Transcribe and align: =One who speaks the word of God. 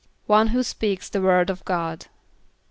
=One 0.25 0.47
who 0.47 0.63
speaks 0.63 1.07
the 1.09 1.21
word 1.21 1.51
of 1.51 1.63
God. 1.63 2.07